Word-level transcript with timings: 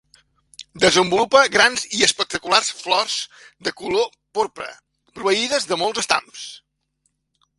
Desenvolupa 0.83 1.41
grans 1.55 1.83
i 1.97 2.05
espectaculars 2.05 2.71
flors 2.79 3.17
de 3.67 3.75
color 3.81 4.09
porpra, 4.39 4.69
proveïdes 5.19 5.71
de 5.73 5.81
molts 5.83 6.03
estams. 6.05 6.49